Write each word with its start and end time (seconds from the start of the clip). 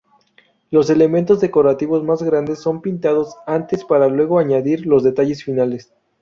Los 0.71 0.89
elementos 0.89 1.39
decorativos 1.41 2.03
más 2.03 2.23
grandes 2.23 2.57
son 2.59 2.81
pintados 2.81 3.35
antes 3.45 3.85
para 3.85 4.07
luego 4.07 4.39
añadir 4.39 4.87
los 4.87 5.03
detalles 5.03 5.43
finales. 5.43 5.93